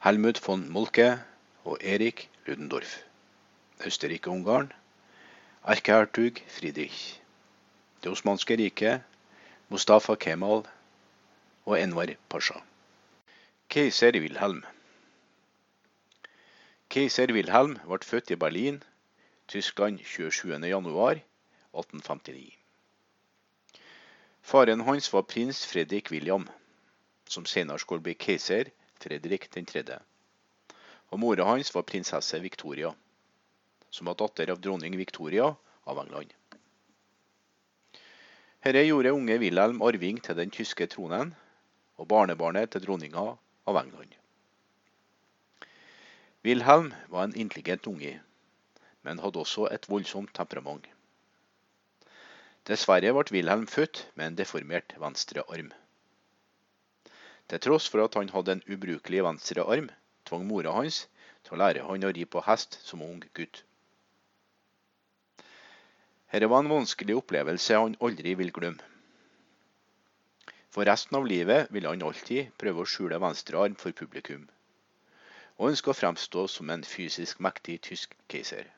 Helmut 0.00 0.38
von 0.47 0.69
Molke 0.69 1.19
og 1.64 1.83
Erik 1.83 2.29
Ludendorff. 2.50 3.04
Østerrike-Ungarn, 3.87 4.73
erkehertug 5.62 6.42
Friedrich. 6.49 7.21
Det 8.02 8.11
osmanske 8.11 8.57
riket, 8.57 9.00
Mustafa 9.69 10.14
Kemal 10.14 10.66
og 11.64 11.83
Envar 11.83 12.07
Pasha. 12.28 12.54
Keiser 13.69 14.12
Wilhelm. 14.19 14.64
Keiser 16.90 17.33
Wilhelm 17.33 17.78
ble 17.87 17.99
født 18.02 18.30
i 18.35 18.37
Berlin, 18.37 18.83
Tyskland 19.49 20.00
27.1.1859. 20.00 22.57
Faren 24.42 24.80
hans 24.90 25.12
var 25.12 25.23
prins 25.23 25.66
Fredrik 25.66 26.11
William, 26.11 26.49
som 27.28 27.47
senere 27.47 27.78
skulle 27.78 28.02
bli 28.02 28.14
keiser 28.19 28.64
Fredrik 28.99 29.50
3. 29.54 30.00
Og 31.11 31.19
mora 31.19 31.47
hans 31.49 31.73
var 31.75 31.87
prinsesse 31.87 32.38
Victoria, 32.43 32.93
som 33.90 34.07
var 34.07 34.19
datter 34.19 34.52
av 34.52 34.61
dronning 34.62 34.97
Victoria 34.99 35.49
av 35.90 35.99
England. 36.05 36.35
Dette 38.61 38.85
gjorde 38.85 39.14
unge 39.17 39.38
Wilhelm 39.40 39.81
arving 39.83 40.21
til 40.23 40.37
den 40.37 40.52
tyske 40.55 40.87
tronen, 40.93 41.35
og 41.99 42.09
barnebarnet 42.09 42.71
til 42.73 42.85
dronninga 42.85 43.25
av 43.69 43.79
England. 43.81 44.14
Wilhelm 46.45 46.93
var 47.12 47.26
en 47.26 47.37
intelligent 47.37 47.87
unge, 47.90 48.14
men 49.02 49.21
hadde 49.21 49.40
også 49.40 49.67
et 49.73 49.88
voldsomt 49.88 50.33
temperament. 50.37 50.87
Dessverre 52.69 53.12
ble 53.17 53.35
Wilhelm 53.35 53.67
født 53.67 54.07
med 54.14 54.26
en 54.26 54.38
deformert 54.38 54.95
venstre 55.00 55.45
arm. 55.49 55.73
Til 57.50 57.61
tross 57.64 57.88
for 57.90 58.05
at 58.05 58.14
han 58.14 58.31
hadde 58.31 58.59
en 58.59 58.64
ubrukelig 58.69 59.25
venstre 59.25 59.64
arm, 59.64 59.88
tvang 60.31 60.47
mora 60.47 60.77
hans 60.79 61.03
til 61.45 61.57
å 61.57 61.61
lære 61.65 61.85
han 61.89 62.07
å 62.07 62.15
ri 62.15 62.25
på 62.25 62.43
hest 62.47 62.79
som 62.87 63.03
ung 63.03 63.21
gutt. 63.35 63.65
Dette 66.31 66.47
var 66.47 66.63
en 66.63 66.71
vanskelig 66.71 67.17
opplevelse 67.19 67.79
han 67.83 67.99
aldri 68.07 68.37
vil 68.39 68.53
glemme. 68.55 68.87
For 70.71 70.87
resten 70.87 71.17
av 71.19 71.27
livet 71.27 71.73
ville 71.75 71.91
han 71.91 72.05
alltid 72.07 72.53
prøve 72.63 72.85
å 72.85 72.91
skjule 72.91 73.19
venstre 73.19 73.59
arm 73.59 73.75
for 73.79 73.97
publikum, 74.01 74.45
og 75.59 75.73
ønske 75.73 75.91
å 75.91 75.97
fremstå 75.99 76.45
som 76.53 76.71
en 76.71 76.87
fysisk 76.87 77.43
mektig 77.43 77.81
tysk 77.89 78.15
keiser. 78.31 78.69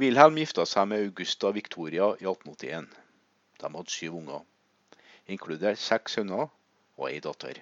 Wilhelm 0.00 0.40
gifta 0.40 0.64
seg 0.66 0.88
med 0.90 1.04
Augusta 1.04 1.52
Victoria 1.54 2.08
i 2.16 2.24
1881. 2.24 2.88
De 3.60 3.72
hadde 3.76 3.92
syv 3.92 4.16
unger, 4.22 4.40
inkludert 5.28 5.78
seks 5.78 6.16
sønner 6.16 6.48
og 6.48 7.06
ei 7.10 7.20
datter. 7.28 7.60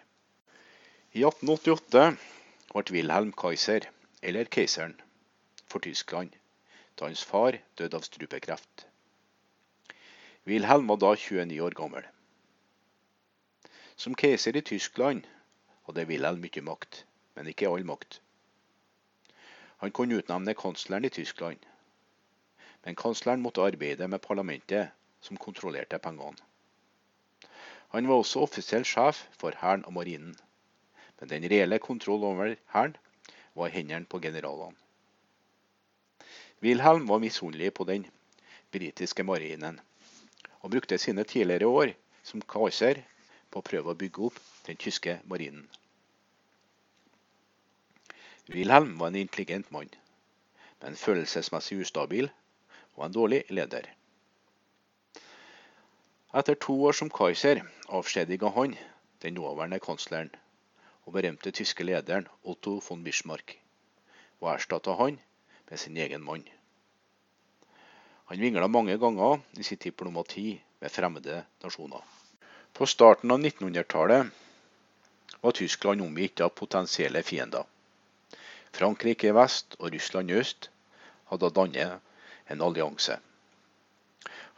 I 1.13 1.21
1888 1.29 2.17
ble 2.73 2.97
Wilhelm 2.97 3.33
Kaiser, 3.37 3.85
eller 4.23 4.49
keiseren, 4.49 4.95
for 5.69 5.85
Tyskland 5.85 6.33
da 6.97 7.05
hans 7.05 7.25
far 7.29 7.59
døde 7.77 7.99
av 7.99 8.05
strupekreft. 8.07 8.87
Wilhelm 10.49 10.87
var 10.89 11.01
da 11.03 11.11
29 11.13 11.59
år 11.67 11.77
gammel. 11.77 12.07
Som 13.97 14.17
keiser 14.23 14.57
i 14.57 14.63
Tyskland 14.65 15.27
hadde 15.85 16.07
Wilhelm 16.09 16.41
mye 16.47 16.63
makt, 16.65 17.03
men 17.37 17.51
ikke 17.51 17.69
all 17.69 17.85
makt. 17.91 18.23
Han 19.85 19.93
kunne 19.93 20.17
utnevne 20.23 20.55
kansleren 20.57 21.05
i 21.05 21.13
Tyskland, 21.13 21.59
men 22.87 22.97
kansleren 22.97 23.45
måtte 23.45 23.67
arbeide 23.67 24.09
med 24.09 24.25
parlamentet, 24.25 24.97
som 25.21 25.37
kontrollerte 25.37 26.01
pengene. 26.01 26.41
Han 27.93 28.09
var 28.09 28.23
også 28.23 28.47
offisiell 28.47 28.89
sjef 28.89 29.27
for 29.37 29.61
hæren 29.61 29.85
og 29.85 29.93
marinen, 30.01 30.33
men 31.23 31.29
den 31.31 31.45
reelle 31.47 31.79
kontroll 31.79 32.25
over 32.27 32.57
hæren 32.75 32.97
var 33.55 33.69
i 33.69 33.75
hendene 33.77 34.09
på 34.11 34.19
generalene. 34.19 34.75
Wilhelm 36.63 37.07
var 37.07 37.23
misunnelig 37.23 37.71
på 37.75 37.87
den 37.87 38.09
britiske 38.75 39.23
marinen, 39.23 39.79
og 40.61 40.75
brukte 40.75 40.99
sine 40.99 41.23
tidligere 41.25 41.71
år 41.71 41.95
som 42.27 42.43
kaiser 42.43 43.05
på 43.51 43.63
å 43.63 43.69
prøve 43.71 43.95
å 43.95 44.01
bygge 44.03 44.27
opp 44.27 44.43
den 44.67 44.83
tyske 44.83 45.21
marinen. 45.31 45.71
Wilhelm 48.51 48.99
var 48.99 49.15
en 49.15 49.23
intelligent 49.23 49.71
mann, 49.71 49.95
men 50.83 50.99
følelsesmessig 50.99 51.85
ustabil 51.87 52.33
og 52.97 53.07
en 53.07 53.15
dårlig 53.15 53.45
leder. 53.49 53.87
Etter 56.35 56.59
to 56.59 56.81
år 56.83 56.99
som 56.99 57.15
Kaiser 57.15 57.63
avskjediga 57.87 58.51
han 58.59 58.75
den 59.23 59.39
nåværende 59.39 59.79
kansleren 59.79 60.35
og 61.05 61.13
berømte 61.17 61.51
tyske 61.51 61.85
lederen 61.85 62.29
Otto 62.45 62.79
von 62.89 63.05
Bismarck, 63.05 63.57
og 64.41 64.55
erstatta 64.55 64.95
han 64.99 65.19
med 65.71 65.79
sin 65.79 65.97
egen 65.97 66.23
mann. 66.23 66.45
Han 68.31 68.41
vingla 68.41 68.67
mange 68.67 68.99
ganger 68.99 69.41
i 69.59 69.65
sitt 69.67 69.83
diplomati 69.85 70.61
med 70.81 70.91
fremmede 70.91 71.43
nasjoner. 71.65 72.01
På 72.73 72.87
starten 72.87 73.31
av 73.31 73.43
1900-tallet 73.43 74.31
var 75.43 75.53
Tyskland 75.59 76.01
omgitt 76.01 76.41
av 76.41 76.55
potensielle 76.57 77.23
fiender. 77.23 77.67
Frankrike 78.73 79.29
i 79.29 79.35
vest 79.37 79.77
og 79.79 79.93
Russland 79.93 80.31
i 80.31 80.39
øst 80.41 80.71
hadde 81.29 81.51
dannet 81.53 82.01
en 82.49 82.65
allianse. 82.65 83.19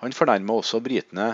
Han 0.04 0.12
fornærma 0.12 0.60
også 0.60 0.80
britene 0.84 1.28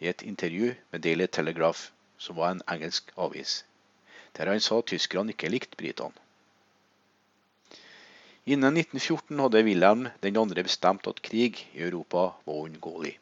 i 0.00 0.08
et 0.08 0.22
intervju 0.22 0.74
med 0.90 1.02
Daily 1.02 1.26
Telegraph, 1.26 1.90
som 2.18 2.36
var 2.36 2.50
en 2.50 2.62
engelsk 2.74 3.12
avis, 3.16 3.64
der 4.38 4.52
han 4.52 4.62
sa 4.62 4.80
tyskerne 4.86 5.34
ikke 5.34 5.50
likte 5.50 5.78
britene. 5.78 6.14
Innen 8.48 8.78
1914 8.80 9.40
hadde 9.44 9.64
Wilhelm 9.66 10.06
den 10.24 10.38
andre 10.40 10.62
bestemt 10.64 11.08
at 11.10 11.20
krig 11.26 11.58
i 11.74 11.82
Europa 11.84 12.30
var 12.46 12.62
uunngåelig. 12.62 13.18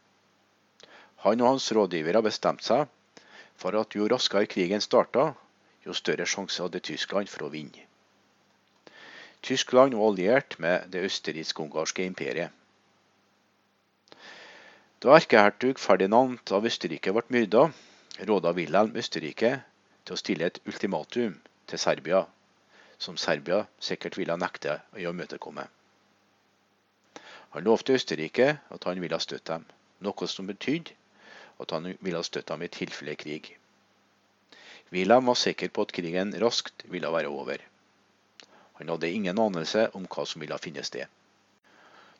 Han 1.25 1.41
og 1.43 1.49
hans 1.49 1.73
rådgivere 1.75 2.23
bestemte 2.23 2.69
seg 2.69 3.25
for 3.59 3.75
at 3.81 3.97
jo 3.97 4.07
raskere 4.13 4.47
krigen 4.47 4.85
starta, 4.85 5.33
jo 5.87 5.97
større 5.97 6.29
sjanse 6.29 6.63
hadde 6.63 6.85
Tyskland 6.85 7.33
for 7.33 7.49
å 7.49 7.51
vinne. 7.51 7.83
Tyskland 9.43 9.97
var 9.97 10.13
alliert 10.13 10.59
med 10.63 10.87
det 10.93 11.03
østerriksk-ungarske 11.09 12.05
imperiet. 12.07 12.53
Da 15.03 15.17
erkehertug 15.17 15.79
Ferdinand 15.79 16.53
av 16.57 16.67
Østerrike 16.67 17.13
ble 17.15 17.23
myrda, 17.35 17.67
råda 18.31 18.53
Wilhelm 18.57 18.95
Østerrike 18.99 19.59
til 20.07 20.15
å 20.15 20.21
stille 20.21 20.47
et 20.47 20.61
ultimatum 20.71 21.35
til 21.67 21.83
Serbia, 21.83 22.23
som 22.99 23.19
Serbia 23.21 23.65
sikkert 23.83 24.17
ville 24.17 24.37
nekte 24.39 24.79
å 24.95 25.03
imøtekomme. 25.03 25.67
Han 27.57 27.65
lovte 27.67 27.97
Østerrike 27.97 28.49
at 28.71 28.87
han 28.89 29.01
ville 29.03 29.19
støtte 29.21 29.57
dem, 29.57 29.67
noe 30.07 30.29
som 30.31 30.49
betydde 30.49 30.95
at 31.63 31.73
han 31.73 31.95
ville 32.05 32.23
støtte 32.25 32.53
dem 32.53 32.67
i 32.67 32.73
tilfelle 32.73 33.17
krig. 33.19 33.55
Wilhelm 34.95 35.27
var 35.33 35.39
sikker 35.41 35.73
på 35.75 35.87
at 35.87 35.95
krigen 35.97 36.35
raskt 36.43 36.85
ville 36.93 37.11
være 37.11 37.33
over. 37.33 37.63
Han 38.79 38.93
hadde 38.93 39.11
ingen 39.11 39.41
anelse 39.41 39.89
om 39.99 40.07
hva 40.07 40.27
som 40.29 40.45
ville 40.45 40.59
finne 40.63 40.85
sted. 40.87 41.09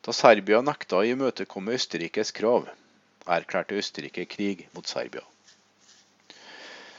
Da 0.03 0.15
Serbia 0.17 0.63
nekta 0.65 1.03
å 1.03 1.07
imøtekomme 1.07 1.77
Østerrikes 1.77 2.33
krav, 2.35 2.67
erklærte 3.27 3.79
Østerrike 3.79 4.25
krig 4.31 4.67
mot 4.75 4.89
Serbia. 4.89 5.23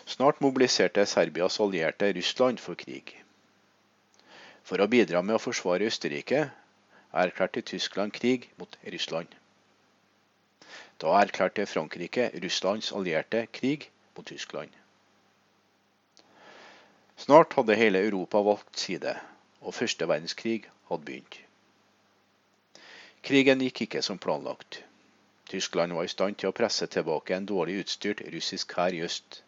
Snart 0.07 0.39
mobiliserte 0.39 1.05
Serbias 1.05 1.59
allierte 1.59 2.13
Russland 2.15 2.61
for 2.63 2.79
krig. 2.79 3.11
For 4.63 4.79
å 4.79 4.87
bidra 4.87 5.19
med 5.19 5.35
å 5.35 5.41
forsvare 5.43 5.89
Østerrike 5.91 6.45
erklærte 7.11 7.61
Tyskland 7.61 8.13
krig 8.15 8.45
mot 8.55 8.77
Russland. 8.93 9.33
Da 11.03 11.11
erklærte 11.19 11.65
Frankrike 11.67 12.29
Russlands 12.43 12.93
allierte 12.95 13.41
krig 13.51 13.89
mot 14.15 14.25
Tyskland. 14.31 14.71
Snart 17.17 17.57
hadde 17.59 17.75
hele 17.75 17.99
Europa 18.07 18.39
valgt 18.47 18.79
side, 18.79 19.11
og 19.59 19.75
første 19.75 20.07
verdenskrig 20.07 20.69
hadde 20.87 21.03
begynt. 21.09 21.39
Krigen 23.27 23.59
gikk 23.65 23.83
ikke 23.87 24.05
som 24.07 24.23
planlagt. 24.23 24.79
Tyskland 25.51 25.99
var 25.99 26.07
i 26.07 26.13
stand 26.15 26.39
til 26.39 26.53
å 26.53 26.55
presse 26.55 26.87
tilbake 26.87 27.35
en 27.35 27.49
dårlig 27.51 27.81
utstyrt 27.83 28.23
russisk 28.31 28.77
hær 28.79 28.95
i 28.95 29.03
øst, 29.03 29.41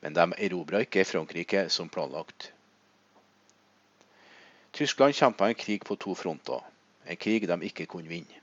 men 0.00 0.16
de 0.16 0.26
erobra 0.46 0.80
ikke 0.84 1.04
Frankrike 1.04 1.66
som 1.68 1.90
planlagt. 1.92 2.50
Tyskland 4.72 5.16
kjempa 5.18 5.48
en 5.50 5.58
krig 5.58 5.84
på 5.84 5.96
to 6.00 6.14
fronter, 6.14 6.62
en 7.06 7.18
krig 7.20 7.48
de 7.50 7.58
ikke 7.66 7.88
kunne 7.90 8.08
vinne. 8.08 8.40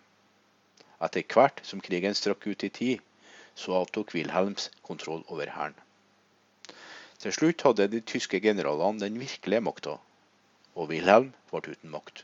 Etter 1.02 1.24
hvert 1.30 1.62
som 1.66 1.82
krigen 1.82 2.16
strakk 2.18 2.48
ut 2.50 2.64
i 2.66 2.70
tid, 2.74 3.04
så 3.58 3.78
avtok 3.80 4.14
Wilhelms 4.14 4.70
kontroll 4.86 5.24
over 5.28 5.50
hæren. 5.54 5.78
Til 7.22 7.34
slutt 7.34 7.64
hadde 7.66 7.88
de 7.90 8.02
tyske 8.06 8.40
generalene 8.42 9.02
den 9.02 9.20
virkelige 9.22 9.64
makta, 9.66 9.98
og 10.76 10.90
Wilhelm 10.92 11.32
ble 11.50 11.74
uten 11.74 11.94
makt. 11.94 12.24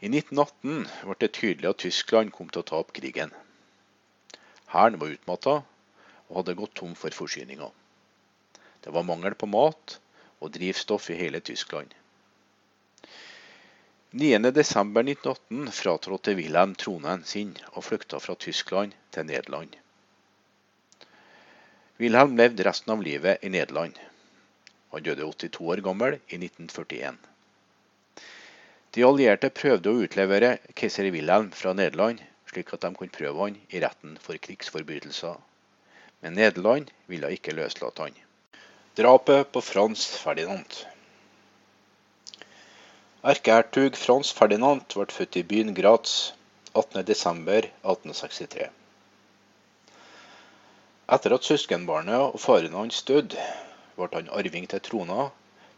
I 0.00 0.10
1918 0.12 0.84
ble 1.04 1.16
det 1.20 1.32
tydelig 1.38 1.70
at 1.70 1.80
Tyskland 1.84 2.32
kom 2.34 2.50
til 2.52 2.62
å 2.62 2.68
tape 2.68 2.94
krigen. 2.98 3.32
Hæren 4.74 5.00
var 5.00 5.14
utmatta 5.14 5.54
og 6.28 6.36
hadde 6.36 6.58
gått 6.58 6.76
tom 6.76 6.92
for 6.98 7.14
forsyninger. 7.14 7.72
Det 8.88 8.92
var 8.94 9.04
mangel 9.04 9.34
på 9.36 9.44
mat 9.52 9.98
og 10.40 10.48
drivstoff 10.54 11.10
i 11.12 11.16
hele 11.18 11.42
Tyskland. 11.44 11.90
9.12.1918 14.16 15.66
fratrådte 15.76 16.32
Wilhelm 16.38 16.70
tronen 16.80 17.20
sin 17.28 17.50
og 17.74 17.84
flykta 17.84 18.16
fra 18.24 18.32
Tyskland 18.40 18.94
til 19.12 19.26
Nederland. 19.28 19.74
Wilhelm 22.00 22.32
levde 22.40 22.64
resten 22.64 22.94
av 22.94 23.04
livet 23.04 23.44
i 23.44 23.50
Nederland. 23.52 23.98
Han 24.94 25.04
døde 25.04 25.26
82 25.36 25.60
år 25.68 25.82
gammel 25.84 26.16
i 26.32 26.38
1941. 26.40 27.18
De 28.96 29.04
allierte 29.04 29.50
prøvde 29.52 29.92
å 29.92 30.06
utlevere 30.06 30.54
keiser 30.72 31.10
Wilhelm 31.12 31.50
fra 31.52 31.74
Nederland, 31.76 32.24
slik 32.48 32.72
at 32.72 32.88
de 32.88 32.94
kunne 32.96 33.12
prøve 33.18 33.50
han 33.50 33.60
i 33.68 33.84
retten 33.84 34.16
for 34.24 34.40
krigsforbrytelser. 34.48 35.36
Men 36.24 36.40
Nederland 36.40 36.88
ville 37.12 37.34
ikke 37.36 37.52
løslate 37.60 38.08
han. 38.08 38.16
Drapet 38.98 39.52
på 39.52 39.60
Frans 39.60 40.06
Ferdinand. 40.06 40.74
Erkehertug 43.22 43.94
Frans 43.94 44.32
Ferdinand 44.34 44.88
ble 44.90 45.06
født 45.14 45.38
i 45.38 45.44
byen 45.52 45.70
Graz 45.76 46.14
18.12.1863. 46.72 48.66
Etter 51.14 51.36
at 51.38 51.46
søskenbarnet 51.46 52.24
og 52.24 52.42
faren 52.42 52.74
hans 52.74 52.98
døde, 53.06 53.46
ble 53.94 54.10
han 54.16 54.34
arving 54.34 54.66
til 54.74 54.82
trona 54.90 55.28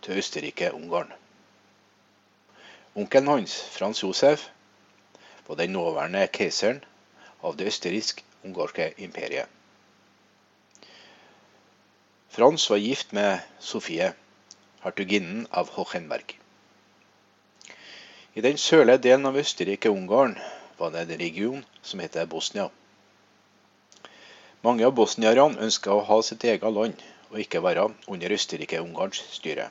til 0.01 0.25
Østerrike-Ungarn. 0.25 1.13
Onkelen 2.97 3.33
hans, 3.35 3.61
Frans 3.77 4.01
Josef, 4.01 4.49
var 5.45 5.61
den 5.61 5.77
nåværende 5.77 6.25
keiseren 6.33 6.81
av 7.45 7.61
det 7.61 7.69
østerriksk-ungarske 7.69 8.95
imperiet. 8.97 9.60
Frans 12.31 12.71
var 12.71 12.79
gift 12.79 13.13
med 13.13 13.41
Sofie, 13.59 14.13
hertuginnen 14.85 15.47
av 15.51 15.71
Hochenberg. 15.75 16.37
I 18.39 18.45
den 18.45 18.59
sørlige 18.63 19.03
delen 19.03 19.27
av 19.27 19.39
Østerrike-Ungarn 19.41 20.37
var 20.79 20.93
det 20.95 21.01
en 21.03 21.19
region 21.19 21.65
som 21.83 21.99
heter 21.99 22.29
Bosnia. 22.31 22.69
Mange 24.63 24.87
av 24.87 24.95
bosnierne 24.95 25.59
ønska 25.67 25.91
å 25.91 26.05
ha 26.07 26.21
sitt 26.23 26.47
eget 26.47 26.71
land 26.77 27.03
og 27.33 27.43
ikke 27.43 27.65
være 27.67 27.89
under 28.07 28.37
Østerrike-Ungarns 28.39 29.25
styre. 29.35 29.67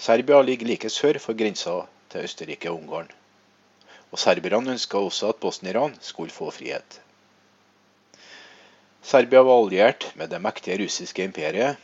Serbia 0.00 0.40
ligger 0.40 0.72
like 0.72 0.88
sør 0.88 1.20
for 1.20 1.36
grensa 1.36 1.76
til 2.08 2.24
Østerrike-Ungarn. 2.24 3.12
Og 4.10 4.24
serberne 4.24 4.78
ønska 4.78 4.96
også 4.96 5.34
at 5.34 5.44
bosnierne 5.44 6.00
skulle 6.00 6.32
få 6.32 6.48
frihet. 6.56 7.02
Serbia 9.02 9.42
var 9.42 9.62
alliert 9.62 10.10
med 10.14 10.30
det 10.30 10.38
mektige 10.44 10.76
russiske 10.82 11.24
imperiet, 11.24 11.76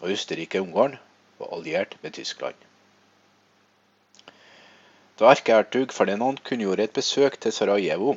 og 0.00 0.12
Østerrike-Ungarn 0.14 0.98
var 1.38 1.54
alliert 1.56 1.96
med 2.02 2.14
Tyskland. 2.14 2.54
Da 5.18 5.32
erkehertug 5.34 5.92
Ferdinand 5.92 6.38
kunngjorde 6.46 6.86
et 6.86 6.94
besøk 6.96 7.40
til 7.40 7.52
Sarajevo, 7.52 8.14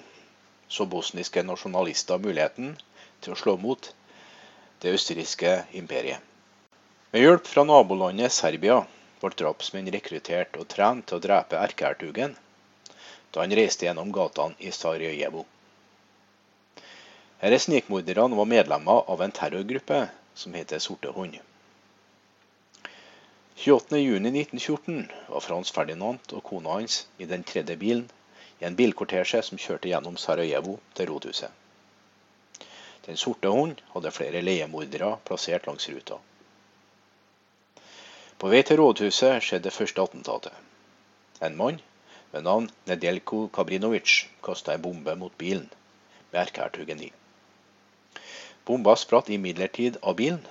så 0.69 0.85
bosniske 0.85 1.43
nasjonalister 1.43 2.21
muligheten 2.21 2.77
til 3.21 3.33
å 3.33 3.39
slå 3.41 3.57
mot 3.59 3.89
det 4.83 4.93
østerrikske 4.95 5.55
imperiet. 5.81 6.21
Med 7.11 7.25
hjelp 7.25 7.49
fra 7.49 7.65
nabolandet 7.67 8.33
Serbia 8.37 8.77
ble 9.19 9.33
drapsmenn 9.41 9.91
rekruttert 9.97 10.55
og 10.61 10.69
trent 10.71 11.09
til 11.09 11.19
å 11.19 11.25
drepe 11.25 11.59
erkehertugen 11.59 12.37
da 13.33 13.41
han 13.41 13.57
reiste 13.57 13.89
gjennom 13.89 14.13
gatene 14.13 14.55
i 14.61 14.71
Sarajevo. 14.71 15.43
Disse 17.43 17.65
snikmorderne 17.65 18.37
var 18.39 18.45
medlemmer 18.47 19.09
av 19.11 19.21
en 19.21 19.31
terrorgruppe 19.35 19.97
som 20.33 20.53
heter 20.55 20.79
Sorte 20.79 21.09
hund. 21.11 21.33
28.6.1914 23.55 25.09
var 25.27 25.41
Frans 25.43 25.71
Ferdinand 25.75 26.31
og 26.31 26.43
kona 26.47 26.77
hans 26.77 27.01
i 27.17 27.25
den 27.27 27.43
tredje 27.43 27.75
bilen 27.81 28.05
i 28.61 28.65
en 28.65 28.77
bilkortesje 28.79 29.41
som 29.43 29.59
kjørte 29.59 29.91
gjennom 29.91 30.15
Sarajevo 30.17 30.77
til 30.95 31.09
rådhuset. 31.11 31.51
Den 33.09 33.19
sorte 33.19 33.51
hund 33.51 33.81
hadde 33.91 34.13
flere 34.15 34.41
leiemordere 34.41 35.09
plassert 35.27 35.67
langs 35.67 35.89
ruta. 35.91 36.21
På 38.39 38.53
vei 38.53 38.61
til 38.63 38.79
rådhuset 38.79 39.43
skjedde 39.43 39.67
det 39.67 39.75
første 39.75 40.05
attentatet. 40.05 40.55
En 41.43 41.59
mann 41.59 41.81
ved 42.31 42.47
navn 42.47 42.71
Nedelko 42.87 43.49
Kabrinovic 43.51 44.29
kasta 44.47 44.77
en 44.77 44.87
bombe 44.87 45.17
mot 45.19 45.35
bilen 45.37 45.67
med 46.31 46.39
erkehertugen 46.45 47.03
i. 47.03 47.11
Bomba 48.65 48.95
spratt 48.95 49.29
imidlertid 49.29 49.97
av 50.01 50.15
bilen 50.19 50.43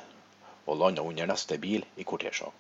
og 0.67 0.79
landa 0.81 1.03
under 1.03 1.29
neste 1.31 1.57
bil 1.59 1.85
i 1.97 2.05
kortesja. 2.05 2.51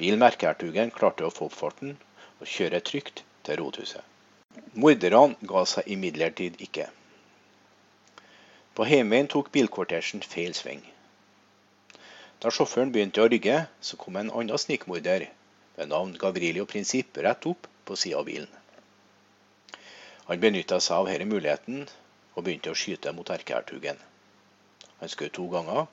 Bilmerkehertugen 0.00 0.92
klarte 0.92 1.24
å 1.24 1.32
få 1.32 1.48
opp 1.48 1.56
farten 1.56 1.94
og 2.40 2.48
kjøre 2.54 2.80
trygt 2.84 3.22
til 3.46 3.60
rådhuset. 3.60 4.04
Morderne 4.76 5.48
ga 5.48 5.62
seg 5.68 5.88
imidlertid 5.94 6.60
ikke. 6.66 6.88
På 8.76 8.84
hjemveien 8.88 9.30
tok 9.32 9.48
bilkortesjen 9.54 10.24
feil 10.34 10.52
sving. 10.56 10.82
Da 12.42 12.50
sjåføren 12.50 12.92
begynte 12.92 13.22
å 13.22 13.30
rygge, 13.32 13.58
så 13.80 13.96
kom 14.00 14.16
en 14.20 14.32
annen 14.32 14.60
snikmorder 14.60 15.28
ved 15.76 15.88
navn 15.88 16.16
Gavrilio 16.20 16.68
Prinsipp 16.68 17.20
rett 17.24 17.48
opp 17.48 17.68
på 17.88 17.96
sida 17.96 18.20
av 18.20 18.28
bilen. 18.28 18.48
Han 20.28 20.40
benytta 20.42 20.80
seg 20.80 21.00
av 21.00 21.10
denne 21.10 21.28
muligheten 21.28 21.84
og 22.34 22.44
begynte 22.44 22.72
å 22.72 22.78
skyte 22.78 23.12
mot 23.16 23.30
erkehertugen. 23.30 23.98
Han 25.00 25.10
skjøt 25.10 25.34
to 25.36 25.48
ganger 25.52 25.86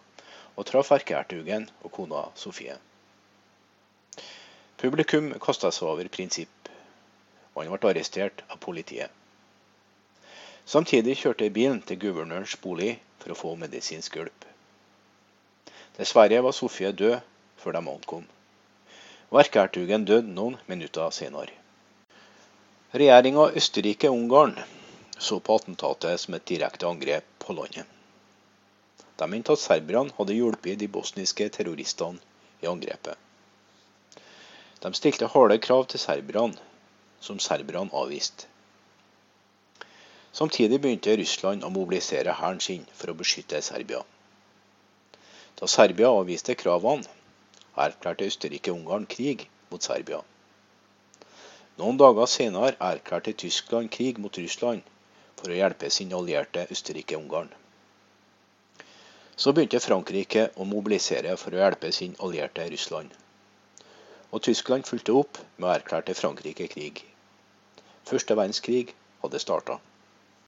og 0.56 0.68
traff 0.68 0.92
erkehertugen 0.96 1.68
og 1.84 1.92
kona 1.96 2.26
Sofie. 2.40 2.76
Publikum 4.80 5.34
kasta 5.44 5.72
seg 5.76 5.90
over 5.92 6.08
Prinsipp, 6.12 6.70
og 7.54 7.64
han 7.64 7.74
ble 7.74 7.92
arrestert 7.92 8.44
av 8.48 8.62
politiet. 8.64 9.12
Samtidig 10.70 11.18
kjørte 11.20 11.50
bilen 11.52 11.82
til 11.82 12.00
guvernørens 12.00 12.56
bolig 12.62 12.94
for 13.20 13.34
å 13.34 13.40
få 13.40 13.56
medisinsk 13.60 14.20
hjelp. 14.20 14.46
Dessverre 15.98 16.44
var 16.46 16.56
Sofie 16.56 16.92
død 16.94 17.18
før 17.60 17.76
de 17.76 17.82
ankom. 17.96 18.28
Erkehertugen 19.30 20.06
døde 20.08 20.32
noen 20.32 20.56
minutter 20.70 21.12
senere. 21.14 21.56
Regjeringa 22.94 23.50
Østerrike-Ungarn 23.60 24.56
så 25.20 25.40
på 25.40 25.56
attentatet 25.56 26.20
som 26.20 26.34
et 26.34 26.46
direkte 26.48 26.88
angrep 26.88 27.26
på 27.44 27.54
landet. 27.54 27.86
De 29.20 29.28
mente 29.28 29.52
at 29.52 29.60
serberne 29.60 30.16
hadde 30.18 30.38
hjulpet 30.38 30.80
de 30.80 30.88
bosniske 30.88 31.50
terroristene 31.56 32.22
i 32.64 32.70
angrepet. 32.72 33.18
De 34.80 34.94
stilte 34.96 35.28
harde 35.28 35.58
krav 35.60 35.86
til 35.92 36.00
serberne, 36.00 36.56
som 37.20 37.40
serberne 37.44 37.92
avviste. 37.92 38.48
Samtidig 40.32 40.78
begynte 40.80 41.18
Russland 41.20 41.66
å 41.68 41.72
mobilisere 41.74 42.38
hæren 42.40 42.62
sin 42.64 42.86
for 42.96 43.12
å 43.12 43.18
beskytte 43.20 43.60
Serbia. 43.66 44.04
Da 45.60 45.68
Serbia 45.68 46.12
avviste 46.16 46.56
kravene, 46.56 47.04
erklærte 47.76 48.28
Østerrike-Ungarn 48.30 49.08
krig 49.10 49.50
mot 49.72 49.84
Serbia. 49.84 50.22
Noen 51.80 52.00
dager 52.00 52.30
senere 52.30 52.78
erklærte 52.80 53.34
Tyskland 53.34 53.92
krig 53.92 54.22
mot 54.22 54.38
Russland 54.38 54.88
for 55.40 55.52
å 55.52 55.58
hjelpe 55.58 55.90
sin 55.94 56.14
allierte 56.14 56.68
Østerrike-Ungarn. 56.76 57.50
Så 59.40 59.54
begynte 59.56 59.80
Frankrike 59.80 60.50
å 60.60 60.68
mobilisere 60.68 61.36
for 61.40 61.56
å 61.56 61.62
hjelpe 61.64 61.92
sin 61.96 62.16
allierte 62.20 62.66
Russland. 62.70 63.14
Og 64.30 64.44
Tyskland 64.46 64.86
fulgte 64.86 65.16
opp 65.16 65.40
med 65.58 65.70
å 65.70 65.76
erklære 65.78 66.10
til 66.10 66.20
Frankrike 66.20 66.68
krig. 66.74 67.06
Første 68.10 68.36
verdenskrig 68.36 68.92
hadde 69.24 69.40
starta. 69.42 69.80